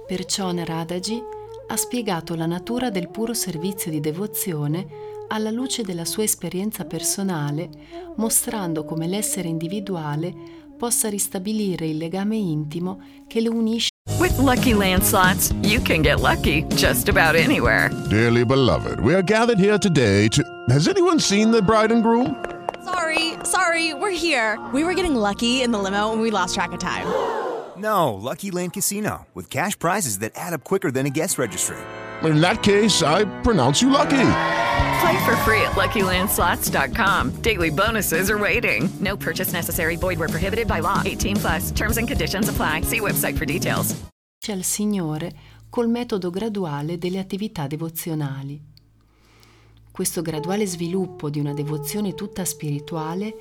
Perciò 0.06 0.52
Naradaji 0.52 1.24
ha 1.68 1.78
spiegato 1.78 2.36
la 2.36 2.46
natura 2.46 2.90
del 2.90 3.10
puro 3.10 3.34
servizio 3.34 3.90
di 3.90 4.02
devozione 4.02 4.86
alla 5.30 5.50
luce 5.50 5.84
della 5.84 6.04
sua 6.04 6.24
esperienza 6.24 6.84
personale, 6.84 7.70
mostrando 8.18 8.84
come 8.84 9.08
l'essere 9.08 9.48
individuale 9.48 10.34
possa 10.78 11.08
ristabilire 11.08 11.88
il 11.88 11.98
legame 11.98 12.36
intimo 12.36 13.00
che 13.28 13.42
lo 13.42 13.52
unisce. 13.52 13.90
With 14.20 14.38
lucky 14.40 14.74
landslots, 14.74 15.54
you 15.64 15.82
can 15.82 16.02
get 16.02 16.20
lucky 16.20 16.66
just 16.76 17.08
about 17.08 17.36
anywhere. 17.36 17.90
Dearly 18.10 18.44
beloved, 18.44 19.00
we 19.00 19.14
are 19.14 19.24
gathered 19.24 19.58
here 19.58 19.78
today 19.78 20.28
to. 20.30 20.44
Has 20.70 20.88
anyone 20.88 21.20
seen 21.20 21.50
the 21.50 21.62
bride 21.62 21.94
and 21.94 22.04
groom? 22.04 22.36
Sorry, 22.84 23.38
sorry, 23.46 23.94
we're 23.94 24.12
here. 24.12 24.60
We 24.74 24.84
were 24.84 24.94
getting 24.94 25.16
lucky 25.16 25.62
in 25.62 25.72
the 25.72 25.80
limo 25.80 26.12
and 26.12 26.22
we 26.22 26.30
lost 26.30 26.56
track 26.56 26.74
of 26.74 26.80
time. 26.80 27.08
No, 27.84 28.14
Lucky 28.14 28.50
Land 28.50 28.72
Casino, 28.72 29.28
with 29.34 29.50
cash 29.50 29.78
prizes 29.78 30.20
that 30.20 30.32
add 30.36 30.54
up 30.54 30.64
quicker 30.64 30.90
than 30.90 31.06
a 31.06 31.10
guest 31.10 31.38
registry. 31.38 31.76
In 32.24 32.40
that 32.40 32.64
case, 32.64 33.04
I 33.04 33.26
pronounce 33.42 33.82
you 33.82 33.90
lucky. 33.90 34.30
Play 35.02 35.26
for 35.26 35.36
free 35.44 35.62
at 35.64 35.74
LuckyLandSlots.com. 35.76 37.42
Daily 37.42 37.70
bonuses 37.70 38.30
are 38.30 38.38
waiting. 38.38 38.90
No 39.02 39.18
purchase 39.18 39.52
necessary. 39.52 39.98
Void 39.98 40.18
where 40.18 40.30
prohibited 40.30 40.66
by 40.66 40.80
law. 40.80 41.02
18 41.04 41.36
plus. 41.36 41.72
Terms 41.72 41.98
and 41.98 42.08
conditions 42.08 42.48
apply. 42.48 42.84
See 42.84 43.02
website 43.02 43.38
for 43.38 43.46
details. 43.46 43.96
al 44.48 44.64
Signore 44.64 45.32
col 45.70 45.88
metodo 45.88 46.30
graduale 46.30 46.98
delle 46.98 47.20
attività 47.20 47.68
devozionali. 47.68 48.62
Questo 49.92 50.22
graduale 50.22 50.66
sviluppo 50.66 51.30
di 51.30 51.40
una 51.40 51.54
devozione 51.54 52.14
tutta 52.14 52.46
spirituale 52.46 53.36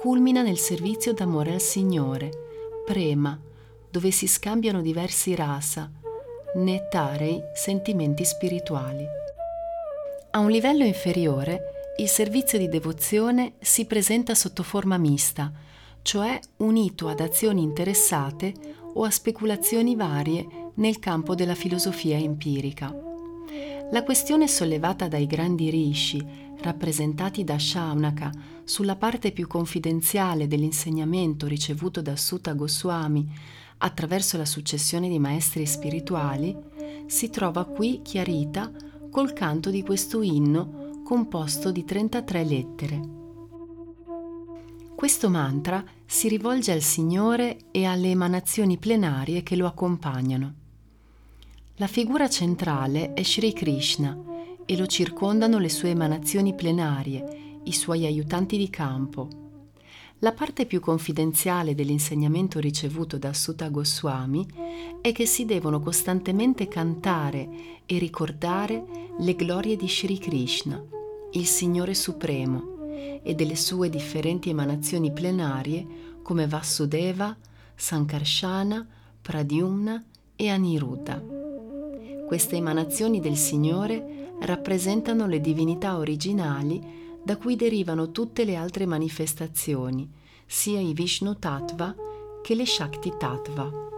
culmina 0.00 0.42
nel 0.42 0.58
servizio 0.58 1.12
d'amore 1.12 1.52
al 1.52 1.60
Signore, 1.60 2.30
prema, 2.84 3.38
dove 3.92 4.10
si 4.10 4.26
scambiano 4.26 4.80
diversi 4.80 5.34
rasa, 5.34 5.88
nettarei 6.54 7.40
sentimenti 7.54 8.24
spirituali. 8.24 9.06
A 10.30 10.38
un 10.38 10.50
livello 10.50 10.82
inferiore, 10.82 11.92
il 11.98 12.08
servizio 12.08 12.58
di 12.58 12.70
devozione 12.70 13.52
si 13.60 13.84
presenta 13.84 14.34
sotto 14.34 14.62
forma 14.62 14.96
mista, 14.96 15.52
cioè 16.00 16.40
unito 16.56 17.08
ad 17.08 17.20
azioni 17.20 17.62
interessate 17.62 18.54
o 18.94 19.04
a 19.04 19.10
speculazioni 19.10 19.94
varie 19.94 20.70
nel 20.76 20.98
campo 20.98 21.34
della 21.34 21.54
filosofia 21.54 22.16
empirica. 22.16 22.94
La 23.90 24.02
questione 24.04 24.48
sollevata 24.48 25.06
dai 25.06 25.26
grandi 25.26 25.68
rishi, 25.68 26.26
rappresentati 26.62 27.44
da 27.44 27.58
Shaunaka, 27.58 28.30
sulla 28.64 28.96
parte 28.96 29.32
più 29.32 29.46
confidenziale 29.46 30.46
dell'insegnamento 30.46 31.46
ricevuto 31.46 32.00
da 32.00 32.16
Sutta 32.16 32.54
Goswami 32.54 33.28
attraverso 33.82 34.36
la 34.36 34.44
successione 34.44 35.08
di 35.08 35.18
maestri 35.18 35.66
spirituali, 35.66 36.56
si 37.06 37.30
trova 37.30 37.64
qui 37.64 38.00
chiarita 38.02 38.70
col 39.10 39.32
canto 39.32 39.70
di 39.70 39.82
questo 39.82 40.22
inno 40.22 41.00
composto 41.04 41.72
di 41.72 41.84
33 41.84 42.44
lettere. 42.44 43.00
Questo 44.94 45.28
mantra 45.28 45.84
si 46.06 46.28
rivolge 46.28 46.70
al 46.70 46.80
Signore 46.80 47.58
e 47.72 47.84
alle 47.84 48.10
emanazioni 48.10 48.78
plenarie 48.78 49.42
che 49.42 49.56
lo 49.56 49.66
accompagnano. 49.66 50.54
La 51.76 51.88
figura 51.88 52.28
centrale 52.28 53.12
è 53.14 53.24
Sri 53.24 53.52
Krishna 53.52 54.16
e 54.64 54.76
lo 54.76 54.86
circondano 54.86 55.58
le 55.58 55.68
sue 55.68 55.90
emanazioni 55.90 56.54
plenarie, 56.54 57.58
i 57.64 57.72
suoi 57.72 58.06
aiutanti 58.06 58.56
di 58.56 58.70
campo, 58.70 59.41
la 60.22 60.32
parte 60.32 60.66
più 60.66 60.78
confidenziale 60.78 61.74
dell'insegnamento 61.74 62.60
ricevuto 62.60 63.18
da 63.18 63.32
Sutta 63.32 63.68
Goswami 63.70 64.46
è 65.00 65.10
che 65.10 65.26
si 65.26 65.44
devono 65.44 65.80
costantemente 65.80 66.68
cantare 66.68 67.48
e 67.84 67.98
ricordare 67.98 68.84
le 69.18 69.34
glorie 69.34 69.74
di 69.74 69.88
Sri 69.88 70.18
Krishna, 70.18 70.80
il 71.32 71.46
Signore 71.46 71.94
Supremo, 71.94 72.86
e 73.20 73.34
delle 73.34 73.56
sue 73.56 73.90
differenti 73.90 74.50
emanazioni 74.50 75.10
plenarie 75.10 75.84
come 76.22 76.46
Vasudeva, 76.46 77.36
Sankarshana, 77.74 78.86
Pradyumna 79.20 80.04
e 80.36 80.48
Aniruddha. 80.50 81.20
Queste 82.28 82.54
emanazioni 82.54 83.18
del 83.18 83.36
Signore 83.36 84.34
rappresentano 84.40 85.26
le 85.26 85.40
divinità 85.40 85.96
originali 85.96 87.01
da 87.24 87.36
cui 87.36 87.56
derivano 87.56 88.10
tutte 88.10 88.44
le 88.44 88.56
altre 88.56 88.86
manifestazioni, 88.86 90.10
sia 90.46 90.80
i 90.80 90.92
Vishnu 90.92 91.38
Tattva 91.38 91.94
che 92.42 92.54
le 92.54 92.66
Shakti 92.66 93.12
Tattva. 93.18 93.90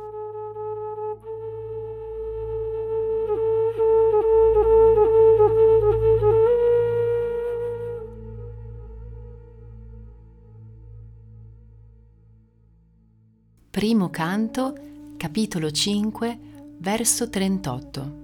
Primo 13.71 14.09
canto, 14.09 14.75
capitolo 15.17 15.71
5, 15.71 16.39
verso 16.79 17.29
38. 17.29 18.24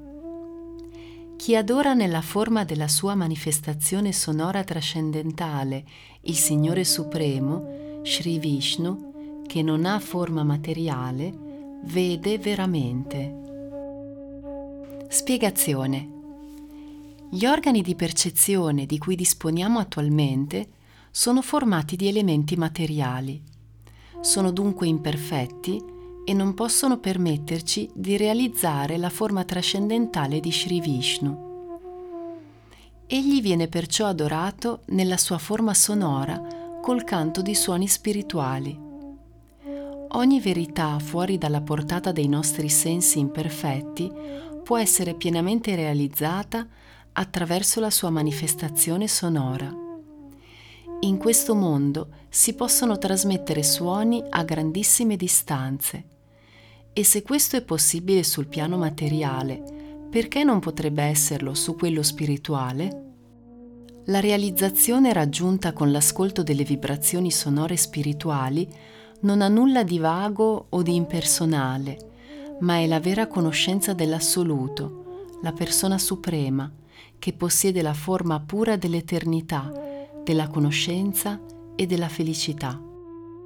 Chi 1.41 1.57
adora 1.57 1.95
nella 1.95 2.21
forma 2.21 2.65
della 2.65 2.87
sua 2.87 3.15
manifestazione 3.15 4.13
sonora 4.13 4.63
trascendentale 4.63 5.87
il 6.25 6.35
Signore 6.35 6.85
Supremo, 6.85 8.03
Sri 8.05 8.39
Vishnu, 8.39 9.45
che 9.47 9.63
non 9.63 9.87
ha 9.87 9.99
forma 10.01 10.45
materiale, 10.45 11.33
vede 11.85 12.37
veramente. 12.37 13.35
Spiegazione. 15.09 16.11
Gli 17.31 17.47
organi 17.47 17.81
di 17.81 17.95
percezione 17.95 18.85
di 18.85 18.99
cui 18.99 19.17
disponiamo 19.17 19.79
attualmente 19.79 20.69
sono 21.11 21.41
formati 21.41 21.97
di 21.97 22.07
elementi 22.09 22.55
materiali. 22.55 23.43
Sono 24.21 24.51
dunque 24.51 24.89
imperfetti 24.89 25.83
e 26.31 26.33
non 26.33 26.55
possono 26.55 26.99
permetterci 26.99 27.91
di 27.93 28.17
realizzare 28.17 28.97
la 28.99 29.11
forma 29.11 29.43
trascendentale 29.43 30.39
di 30.39 30.53
Sri 30.53 30.81
Vishnu. 30.81 31.49
Egli 33.09 33.43
viene 33.43 33.67
perciò 33.67 34.07
adorato 34.07 34.83
nella 34.91 35.17
sua 35.17 35.39
forma 35.39 35.75
sonora 35.75 36.41
col 36.81 37.03
canto 37.03 37.43
di 37.43 37.53
suoni 37.57 37.89
spirituali. 37.89 38.79
Ogni 40.13 40.39
verità 40.39 41.01
fuori 41.01 41.37
dalla 41.37 41.63
portata 41.63 42.13
dei 42.13 42.29
nostri 42.29 42.69
sensi 42.69 43.19
imperfetti 43.19 44.09
può 44.63 44.79
essere 44.79 45.15
pienamente 45.15 45.75
realizzata 45.75 46.65
attraverso 47.11 47.81
la 47.81 47.91
sua 47.91 48.11
manifestazione 48.11 49.09
sonora. 49.09 49.69
In 51.01 51.17
questo 51.17 51.57
mondo 51.57 52.11
si 52.29 52.55
possono 52.55 52.99
trasmettere 52.99 53.65
suoni 53.65 54.23
a 54.29 54.45
grandissime 54.45 55.17
distanze 55.17 56.10
e 56.93 57.05
se 57.05 57.23
questo 57.23 57.57
è 57.57 57.63
possibile 57.63 58.23
sul 58.23 58.49
piano 58.49 58.77
materiale, 58.77 60.09
perché 60.11 60.43
non 60.43 60.59
potrebbe 60.59 61.03
esserlo 61.05 61.55
su 61.55 61.77
quello 61.77 62.03
spirituale? 62.03 63.09
La 64.07 64.19
realizzazione 64.19 65.13
raggiunta 65.13 65.73
con 65.73 65.93
l'ascolto 65.93 66.43
delle 66.43 66.65
vibrazioni 66.65 67.31
sonore 67.31 67.77
spirituali 67.77 68.69
non 69.21 69.41
ha 69.41 69.49
nulla 69.49 69.85
di 69.85 69.99
vago 69.99 70.67
o 70.69 70.83
di 70.83 70.95
impersonale, 70.95 72.09
ma 72.61 72.79
è 72.79 72.87
la 72.87 72.99
vera 72.99 73.29
conoscenza 73.29 73.93
dell'assoluto, 73.93 75.37
la 75.43 75.53
persona 75.53 75.97
suprema, 75.99 76.71
che 77.19 77.33
possiede 77.35 77.83
la 77.83 77.95
forma 77.95 78.41
pura 78.41 78.77
dell'eternità, 78.77 79.71
della 80.25 80.49
conoscenza 80.49 81.41
e 81.77 81.87
della 81.87 82.09
felicità. 82.09 82.81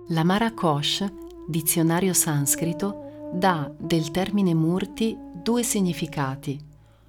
La 0.08 0.24
Marakosh, 0.24 1.04
dizionario 1.46 2.12
sanscrito, 2.12 3.03
dà 3.34 3.68
del 3.76 4.12
termine 4.12 4.54
murti 4.54 5.18
due 5.42 5.64
significati, 5.64 6.58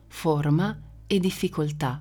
forma 0.08 0.76
e 1.06 1.20
difficoltà. 1.20 2.00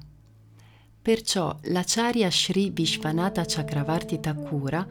Perciò 1.03 1.55
l'Acharya 1.65 2.31
Sri 2.31 2.71
Vishvanatha 2.71 3.45
Chakravarti 3.45 4.21
Thakura 4.21 4.89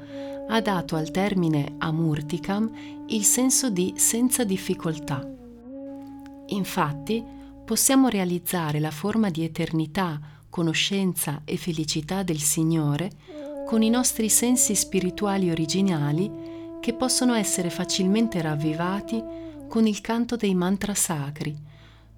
ha 0.48 0.62
dato 0.62 0.96
al 0.96 1.10
termine 1.10 1.74
amurtikam 1.80 2.72
il 3.08 3.24
senso 3.24 3.72
di 3.72 3.94
senza 3.98 4.44
difficoltà. 4.44 5.28
Infatti, 6.48 7.24
possiamo 7.66 8.10
realizzare 8.10 8.80
la 8.80 8.92
forma 8.92 9.32
di 9.32 9.44
eternità 9.44 10.20
conoscenza 10.48 11.42
e 11.44 11.58
felicità 11.58 12.22
del 12.22 12.40
Signore 12.40 13.10
con 13.66 13.82
i 13.82 13.90
nostri 13.90 14.30
sensi 14.30 14.76
spirituali 14.76 15.50
originali 15.50 16.53
che 16.84 16.94
possono 16.94 17.34
essere 17.34 17.70
facilmente 17.70 18.42
ravvivati 18.42 19.24
con 19.70 19.88
il 19.88 20.02
canto 20.02 20.36
dei 20.36 20.54
mantra 20.54 20.94
sacri, 20.94 21.56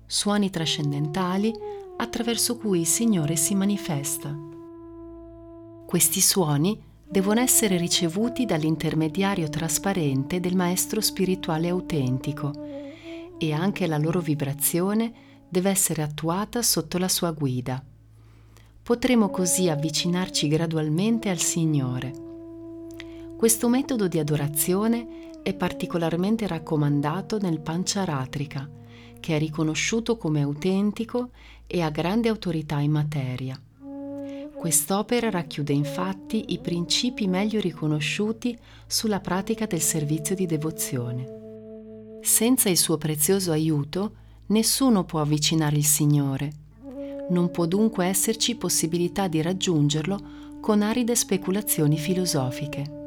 suoni 0.07 0.49
trascendentali 0.49 1.53
attraverso 1.97 2.57
cui 2.57 2.79
il 2.79 2.87
Signore 2.87 3.35
si 3.35 3.53
manifesta. 3.53 4.35
Questi 5.85 6.19
suoni 6.19 6.81
devono 7.07 7.41
essere 7.41 7.77
ricevuti 7.77 8.45
dall'intermediario 8.45 9.49
trasparente 9.49 10.39
del 10.39 10.55
Maestro 10.55 10.99
spirituale 10.99 11.69
autentico 11.69 12.51
e 13.37 13.53
anche 13.53 13.85
la 13.85 13.99
loro 13.99 14.19
vibrazione 14.19 15.13
deve 15.47 15.69
essere 15.69 16.01
attuata 16.01 16.63
sotto 16.63 16.97
la 16.97 17.07
sua 17.07 17.29
guida 17.29 17.83
potremo 18.81 19.29
così 19.29 19.67
avvicinarci 19.67 20.47
gradualmente 20.47 21.29
al 21.29 21.39
Signore. 21.39 22.24
Questo 23.37 23.69
metodo 23.69 24.07
di 24.07 24.19
adorazione 24.19 25.31
è 25.43 25.53
particolarmente 25.53 26.47
raccomandato 26.47 27.37
nel 27.37 27.59
Pancharatrika, 27.59 28.69
che 29.19 29.35
è 29.35 29.39
riconosciuto 29.39 30.17
come 30.17 30.41
autentico 30.41 31.29
e 31.67 31.81
ha 31.81 31.89
grande 31.89 32.29
autorità 32.29 32.79
in 32.79 32.91
materia. 32.91 33.59
Quest'opera 34.55 35.29
racchiude 35.29 35.73
infatti 35.73 36.53
i 36.53 36.59
principi 36.59 37.27
meglio 37.27 37.59
riconosciuti 37.59 38.57
sulla 38.87 39.19
pratica 39.19 39.65
del 39.65 39.81
servizio 39.81 40.33
di 40.33 40.45
devozione. 40.45 42.19
Senza 42.21 42.69
il 42.69 42.77
suo 42.77 42.97
prezioso 42.97 43.51
aiuto, 43.51 44.15
nessuno 44.47 45.03
può 45.03 45.21
avvicinare 45.21 45.75
il 45.75 45.85
Signore 45.85 46.63
non 47.29 47.49
può 47.49 47.65
dunque 47.65 48.05
esserci 48.05 48.55
possibilità 48.55 49.27
di 49.27 49.41
raggiungerlo 49.41 50.19
con 50.61 50.81
aride 50.81 51.15
speculazioni 51.15 51.97
filosofiche. 51.97 53.04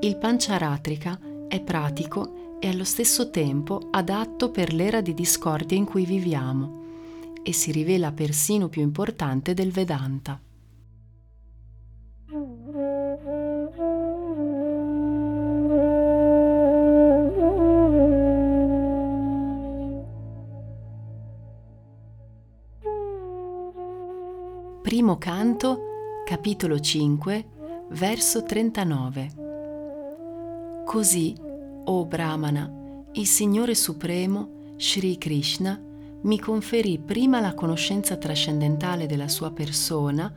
Il 0.00 0.16
Pancharatrika 0.16 1.18
è 1.48 1.60
pratico 1.60 2.56
e 2.60 2.68
allo 2.68 2.84
stesso 2.84 3.30
tempo 3.30 3.88
adatto 3.90 4.52
per 4.52 4.72
l'era 4.72 5.00
di 5.00 5.12
discordia 5.12 5.76
in 5.76 5.84
cui 5.84 6.04
viviamo 6.04 6.84
e 7.42 7.52
si 7.52 7.72
rivela 7.72 8.12
persino 8.12 8.68
più 8.68 8.80
importante 8.80 9.54
del 9.54 9.72
Vedanta. 9.72 10.40
Primo 24.80 25.18
canto, 25.18 25.80
capitolo 26.24 26.78
5, 26.78 27.46
verso 27.90 28.44
39. 28.44 29.47
Così, 30.88 31.36
o 31.84 32.06
Brahmana, 32.06 33.04
il 33.12 33.26
Signore 33.26 33.74
Supremo, 33.74 34.72
Sri 34.78 35.18
Krishna, 35.18 35.78
mi 36.22 36.38
conferì 36.38 36.98
prima 36.98 37.40
la 37.40 37.52
conoscenza 37.52 38.16
trascendentale 38.16 39.04
della 39.04 39.28
sua 39.28 39.52
persona, 39.52 40.32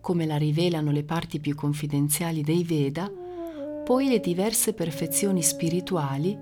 come 0.00 0.24
la 0.24 0.38
rivelano 0.38 0.92
le 0.92 1.04
parti 1.04 1.40
più 1.40 1.54
confidenziali 1.54 2.40
dei 2.40 2.64
Veda, 2.64 3.12
poi 3.84 4.08
le 4.08 4.20
diverse 4.20 4.72
perfezioni 4.72 5.42
spirituali 5.42 6.38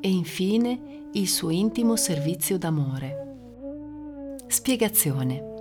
e 0.00 0.08
infine 0.08 1.08
il 1.12 1.28
suo 1.28 1.50
intimo 1.50 1.96
servizio 1.96 2.56
d'amore. 2.56 4.36
Spiegazione. 4.46 5.55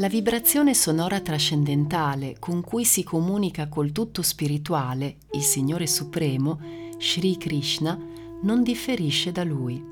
La 0.00 0.08
vibrazione 0.08 0.72
sonora 0.72 1.20
trascendentale 1.20 2.36
con 2.38 2.62
cui 2.62 2.86
si 2.86 3.04
comunica 3.04 3.68
col 3.68 3.92
tutto 3.92 4.22
spirituale, 4.22 5.18
il 5.32 5.42
Signore 5.42 5.86
Supremo, 5.86 6.58
Sri 6.96 7.36
Krishna, 7.36 7.98
non 8.40 8.62
differisce 8.62 9.30
da 9.30 9.44
Lui. 9.44 9.84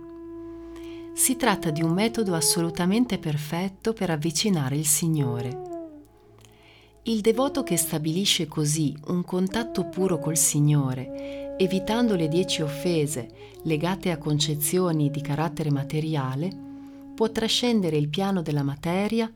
Si 1.13 1.37
tratta 1.37 1.69
di 1.69 1.83
un 1.83 1.91
metodo 1.91 2.35
assolutamente 2.35 3.19
perfetto 3.19 3.93
per 3.93 4.09
avvicinare 4.09 4.77
il 4.77 4.87
Signore. 4.87 5.61
Il 7.03 7.21
devoto 7.21 7.63
che 7.63 7.77
stabilisce 7.77 8.47
così 8.49 8.97
un 9.09 9.23
contatto 9.25 9.91
puro 9.91 10.19
col 10.19 10.39
Signore, 10.39 11.55
evitando 11.59 12.17
le 12.17 12.29
dieci 12.29 12.63
offese 12.63 13.29
legate 13.65 14.11
a 14.11 14.17
concezioni 14.17 15.11
di 15.11 15.21
carattere 15.21 15.71
materiale, 15.71 16.51
può 17.15 17.31
trascendere 17.31 17.99
il 17.99 18.09
piano 18.09 18.41
della 18.41 18.63
materia 18.63 19.31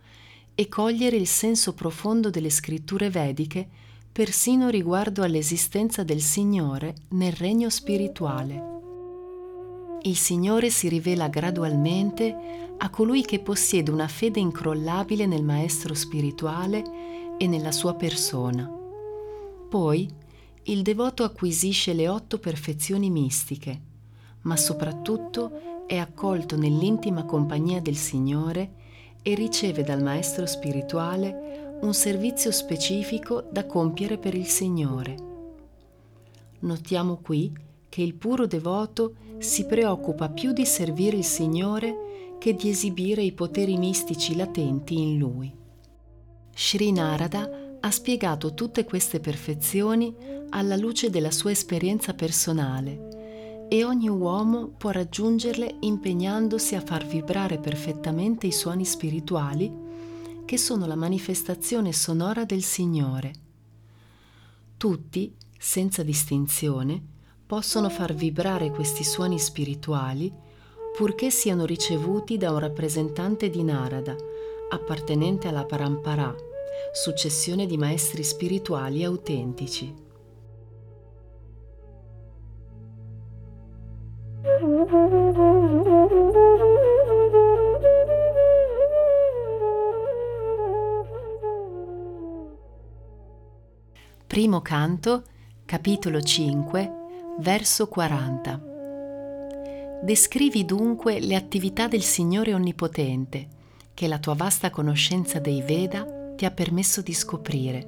e 0.54 0.68
cogliere 0.68 1.16
il 1.16 1.26
senso 1.26 1.74
profondo 1.74 2.30
delle 2.30 2.50
scritture 2.50 3.10
vediche 3.10 3.68
persino 4.12 4.68
riguardo 4.68 5.22
all'esistenza 5.22 6.02
del 6.02 6.20
Signore 6.20 6.94
nel 7.10 7.32
regno 7.32 7.70
spirituale. 7.70 8.70
Il 10.02 10.16
Signore 10.16 10.68
si 10.68 10.88
rivela 10.88 11.28
gradualmente 11.28 12.74
a 12.76 12.90
colui 12.90 13.24
che 13.24 13.38
possiede 13.38 13.90
una 13.90 14.08
fede 14.08 14.40
incrollabile 14.40 15.26
nel 15.26 15.44
Maestro 15.44 15.94
spirituale 15.94 16.82
e 17.38 17.46
nella 17.46 17.72
sua 17.72 17.94
persona. 17.94 18.70
Poi 19.68 20.08
il 20.64 20.82
devoto 20.82 21.24
acquisisce 21.24 21.92
le 21.94 22.08
otto 22.08 22.38
perfezioni 22.38 23.08
mistiche, 23.08 23.80
ma 24.42 24.56
soprattutto 24.56 25.86
è 25.86 25.96
accolto 25.96 26.56
nell'intima 26.56 27.24
compagnia 27.24 27.80
del 27.80 27.96
Signore 27.96 28.80
e 29.22 29.34
riceve 29.34 29.82
dal 29.82 30.02
maestro 30.02 30.46
spirituale 30.46 31.78
un 31.80 31.94
servizio 31.94 32.50
specifico 32.50 33.48
da 33.50 33.66
compiere 33.66 34.18
per 34.18 34.34
il 34.34 34.46
Signore. 34.46 35.14
Notiamo 36.60 37.16
qui 37.16 37.52
che 37.88 38.02
il 38.02 38.14
puro 38.14 38.46
devoto 38.46 39.14
si 39.38 39.66
preoccupa 39.66 40.28
più 40.28 40.52
di 40.52 40.64
servire 40.64 41.16
il 41.16 41.24
Signore 41.24 42.36
che 42.38 42.54
di 42.54 42.70
esibire 42.70 43.22
i 43.22 43.32
poteri 43.32 43.76
mistici 43.76 44.36
latenti 44.36 45.00
in 45.00 45.18
lui. 45.18 45.52
Sri 46.54 46.92
Narada 46.92 47.76
ha 47.80 47.90
spiegato 47.90 48.54
tutte 48.54 48.84
queste 48.84 49.20
perfezioni 49.20 50.14
alla 50.50 50.76
luce 50.76 51.10
della 51.10 51.30
sua 51.30 51.50
esperienza 51.50 52.14
personale 52.14 53.11
e 53.72 53.84
ogni 53.84 54.10
uomo 54.10 54.68
può 54.76 54.90
raggiungerle 54.90 55.76
impegnandosi 55.80 56.74
a 56.74 56.82
far 56.82 57.06
vibrare 57.06 57.56
perfettamente 57.56 58.46
i 58.46 58.52
suoni 58.52 58.84
spirituali 58.84 59.72
che 60.44 60.58
sono 60.58 60.84
la 60.84 60.94
manifestazione 60.94 61.90
sonora 61.94 62.44
del 62.44 62.62
Signore. 62.62 63.32
Tutti, 64.76 65.34
senza 65.58 66.02
distinzione, 66.02 67.02
possono 67.46 67.88
far 67.88 68.12
vibrare 68.12 68.70
questi 68.70 69.04
suoni 69.04 69.38
spirituali 69.38 70.30
purché 70.94 71.30
siano 71.30 71.64
ricevuti 71.64 72.36
da 72.36 72.50
un 72.50 72.58
rappresentante 72.58 73.48
di 73.48 73.62
Narada, 73.62 74.14
appartenente 74.68 75.48
alla 75.48 75.64
Parampara, 75.64 76.34
successione 76.92 77.64
di 77.64 77.78
maestri 77.78 78.22
spirituali 78.22 79.02
autentici. 79.02 80.11
Primo 94.42 94.60
canto, 94.60 95.22
capitolo 95.64 96.20
5, 96.20 96.92
verso 97.38 97.86
40. 97.86 98.60
Descrivi 100.02 100.64
dunque 100.64 101.20
le 101.20 101.36
attività 101.36 101.86
del 101.86 102.02
Signore 102.02 102.52
Onnipotente, 102.52 103.46
che 103.94 104.08
la 104.08 104.18
tua 104.18 104.34
vasta 104.34 104.70
conoscenza 104.70 105.38
dei 105.38 105.62
Veda 105.62 106.34
ti 106.34 106.44
ha 106.44 106.50
permesso 106.50 107.02
di 107.02 107.14
scoprire. 107.14 107.86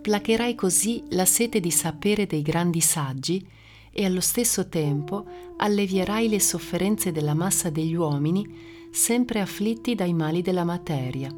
Placherai 0.00 0.54
così 0.54 1.02
la 1.08 1.24
sete 1.24 1.58
di 1.58 1.72
sapere 1.72 2.26
dei 2.26 2.42
grandi 2.42 2.80
saggi 2.80 3.44
e 3.90 4.04
allo 4.04 4.20
stesso 4.20 4.68
tempo 4.68 5.26
allevierai 5.56 6.28
le 6.28 6.38
sofferenze 6.38 7.10
della 7.10 7.34
massa 7.34 7.68
degli 7.68 7.94
uomini 7.96 8.46
sempre 8.92 9.40
afflitti 9.40 9.96
dai 9.96 10.14
mali 10.14 10.40
della 10.40 10.62
materia. 10.62 11.34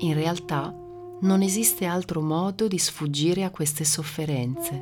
In 0.00 0.12
realtà 0.12 0.76
non 1.22 1.42
esiste 1.42 1.84
altro 1.84 2.20
modo 2.20 2.68
di 2.68 2.78
sfuggire 2.78 3.44
a 3.44 3.50
queste 3.50 3.84
sofferenze. 3.84 4.78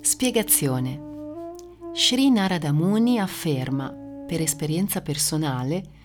Spiegazione 0.00 1.08
Sri 1.92 2.30
Narada 2.30 2.72
Muni 2.72 3.18
afferma, 3.18 3.90
per 3.90 4.40
esperienza 4.40 5.00
personale, 5.00 5.98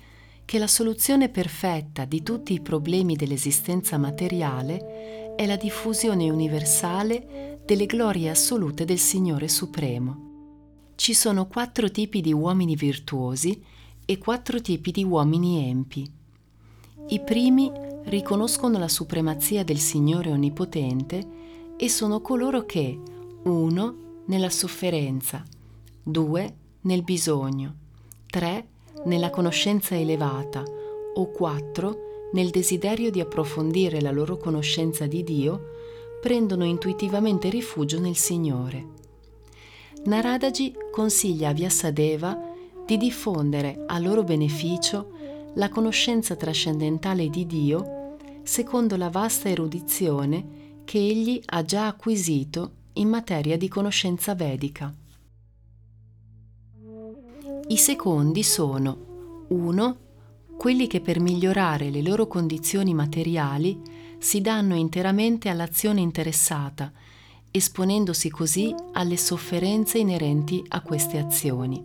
che 0.45 0.57
la 0.57 0.67
soluzione 0.67 1.29
perfetta 1.29 2.05
di 2.05 2.23
tutti 2.23 2.53
i 2.53 2.61
problemi 2.61 3.15
dell'esistenza 3.15 3.97
materiale 3.97 5.35
è 5.35 5.45
la 5.45 5.57
diffusione 5.57 6.29
universale 6.29 7.59
delle 7.65 7.85
glorie 7.85 8.29
assolute 8.29 8.85
del 8.85 8.99
Signore 8.99 9.47
Supremo. 9.47 10.93
Ci 10.95 11.13
sono 11.13 11.47
quattro 11.47 11.91
tipi 11.91 12.21
di 12.21 12.31
uomini 12.31 12.75
virtuosi 12.75 13.61
e 14.05 14.17
quattro 14.17 14.61
tipi 14.61 14.91
di 14.91 15.03
uomini 15.03 15.69
empi. 15.69 16.09
I 17.07 17.19
primi 17.19 17.71
riconoscono 18.05 18.77
la 18.77 18.87
supremazia 18.87 19.63
del 19.63 19.79
Signore 19.79 20.31
Onnipotente 20.31 21.27
e 21.77 21.89
sono 21.89 22.21
coloro 22.21 22.65
che, 22.65 22.99
uno, 23.43 23.95
nella 24.25 24.49
sofferenza, 24.49 25.43
2 26.03 26.55
nel 26.81 27.03
bisogno, 27.03 27.75
3 28.27 28.67
nella 29.05 29.29
conoscenza 29.29 29.95
elevata 29.95 30.63
o 31.15 31.31
4 31.31 32.29
nel 32.33 32.49
desiderio 32.49 33.11
di 33.11 33.19
approfondire 33.19 34.01
la 34.01 34.11
loro 34.11 34.37
conoscenza 34.37 35.07
di 35.07 35.23
Dio, 35.23 35.73
prendono 36.21 36.65
intuitivamente 36.65 37.49
rifugio 37.49 37.99
nel 37.99 38.15
Signore. 38.15 38.93
Naradaji 40.05 40.75
consiglia 40.91 41.49
a 41.49 41.53
Vyasadeva 41.53 42.53
di 42.85 42.97
diffondere 42.97 43.83
a 43.87 43.97
loro 43.99 44.23
beneficio 44.23 45.11
la 45.55 45.69
conoscenza 45.69 46.35
trascendentale 46.35 47.29
di 47.29 47.45
Dio 47.45 48.17
secondo 48.43 48.95
la 48.95 49.09
vasta 49.09 49.49
erudizione 49.49 50.81
che 50.85 50.99
egli 50.99 51.41
ha 51.45 51.63
già 51.63 51.87
acquisito 51.87 52.71
in 52.93 53.09
materia 53.09 53.57
di 53.57 53.67
conoscenza 53.67 54.35
vedica. 54.35 54.93
I 57.67 57.77
secondi 57.77 58.43
sono 58.43 59.45
1. 59.47 59.97
Quelli 60.57 60.87
che 60.87 61.01
per 61.01 61.19
migliorare 61.19 61.89
le 61.89 62.01
loro 62.01 62.27
condizioni 62.27 62.93
materiali 62.93 63.81
si 64.19 64.41
danno 64.41 64.75
interamente 64.75 65.49
all'azione 65.49 66.01
interessata, 66.01 66.91
esponendosi 67.49 68.29
così 68.29 68.73
alle 68.93 69.17
sofferenze 69.17 69.97
inerenti 69.97 70.63
a 70.67 70.81
queste 70.81 71.17
azioni. 71.17 71.83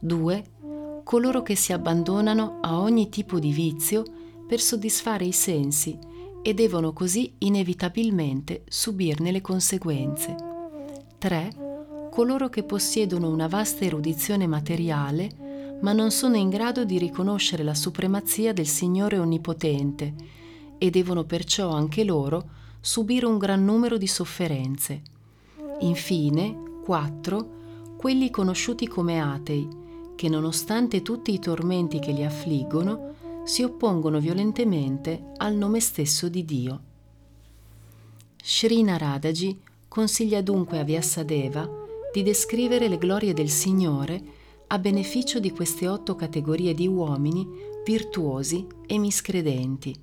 2. 0.00 0.44
Coloro 1.06 1.42
che 1.42 1.54
si 1.54 1.72
abbandonano 1.72 2.58
a 2.62 2.80
ogni 2.80 3.08
tipo 3.08 3.38
di 3.38 3.52
vizio 3.52 4.02
per 4.44 4.60
soddisfare 4.60 5.24
i 5.24 5.30
sensi 5.30 5.96
e 6.42 6.52
devono 6.52 6.92
così 6.92 7.32
inevitabilmente 7.38 8.64
subirne 8.68 9.30
le 9.30 9.40
conseguenze. 9.40 10.34
3 11.16 12.08
coloro 12.10 12.48
che 12.48 12.64
possiedono 12.64 13.28
una 13.28 13.46
vasta 13.46 13.84
erudizione 13.84 14.48
materiale, 14.48 15.78
ma 15.80 15.92
non 15.92 16.10
sono 16.10 16.34
in 16.34 16.48
grado 16.48 16.84
di 16.84 16.98
riconoscere 16.98 17.62
la 17.62 17.74
supremazia 17.74 18.52
del 18.52 18.66
Signore 18.66 19.16
Onnipotente 19.16 20.12
e 20.76 20.90
devono 20.90 21.22
perciò 21.22 21.70
anche 21.70 22.02
loro 22.02 22.48
subire 22.80 23.26
un 23.26 23.38
gran 23.38 23.64
numero 23.64 23.96
di 23.96 24.08
sofferenze. 24.08 25.02
Infine, 25.82 26.80
quattro, 26.82 27.94
quelli 27.96 28.28
conosciuti 28.28 28.88
come 28.88 29.20
atei, 29.20 29.84
che 30.16 30.28
nonostante 30.28 31.02
tutti 31.02 31.32
i 31.32 31.38
tormenti 31.38 32.00
che 32.00 32.10
li 32.10 32.24
affliggono, 32.24 33.14
si 33.44 33.62
oppongono 33.62 34.18
violentemente 34.18 35.32
al 35.36 35.54
nome 35.54 35.78
stesso 35.78 36.28
di 36.28 36.44
Dio. 36.44 36.80
Sri 38.42 38.82
Naradaji 38.82 39.60
consiglia 39.86 40.40
dunque 40.40 40.80
a 40.80 40.84
Vyasadeva 40.84 41.68
di 42.12 42.22
descrivere 42.22 42.88
le 42.88 42.98
glorie 42.98 43.34
del 43.34 43.50
Signore 43.50 44.22
a 44.68 44.78
beneficio 44.78 45.38
di 45.38 45.50
queste 45.52 45.86
otto 45.86 46.16
categorie 46.16 46.74
di 46.74 46.88
uomini 46.88 47.46
virtuosi 47.84 48.66
e 48.86 48.98
miscredenti. 48.98 49.94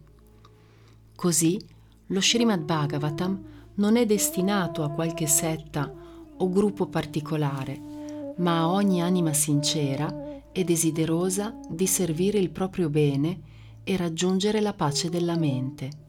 Così 1.15 1.59
lo 2.07 2.21
Srimad 2.21 2.61
Bhagavatam 2.61 3.43
non 3.75 3.97
è 3.97 4.05
destinato 4.05 4.83
a 4.83 4.89
qualche 4.89 5.27
setta 5.27 5.91
o 6.37 6.49
gruppo 6.49 6.87
particolare, 6.87 7.92
ma 8.37 8.59
a 8.59 8.69
ogni 8.69 9.01
anima 9.01 9.33
sincera 9.33 10.41
e 10.51 10.63
desiderosa 10.63 11.57
di 11.69 11.87
servire 11.87 12.37
il 12.37 12.51
proprio 12.51 12.89
bene 12.89 13.39
e 13.83 13.97
raggiungere 13.97 14.61
la 14.61 14.73
pace 14.73 15.09
della 15.09 15.35
mente. 15.35 16.01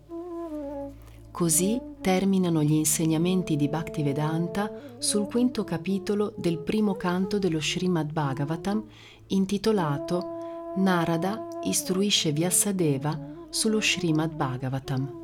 Così 1.30 1.80
terminano 2.00 2.62
gli 2.62 2.74
insegnamenti 2.74 3.56
di 3.56 3.68
Bhaktivedanta 3.68 4.70
sul 4.98 5.26
quinto 5.26 5.64
capitolo 5.64 6.32
del 6.37 6.58
primo 6.58 6.94
canto 6.94 7.38
dello 7.38 7.60
Srimad 7.60 8.12
Bhagavatam 8.12 8.84
intitolato 9.28 10.72
Narada 10.76 11.48
istruisce 11.64 12.30
Vyasadeva 12.30 13.18
sullo 13.48 13.80
Srimad 13.80 14.32
Bhagavatam. 14.34 15.23